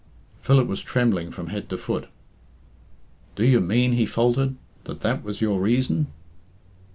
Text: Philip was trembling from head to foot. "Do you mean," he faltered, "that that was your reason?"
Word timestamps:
Philip 0.41 0.67
was 0.67 0.81
trembling 0.81 1.29
from 1.29 1.49
head 1.49 1.69
to 1.69 1.77
foot. 1.77 2.07
"Do 3.35 3.45
you 3.45 3.59
mean," 3.59 3.91
he 3.91 4.07
faltered, 4.07 4.55
"that 4.85 5.01
that 5.01 5.23
was 5.23 5.41
your 5.41 5.61
reason?" 5.61 6.07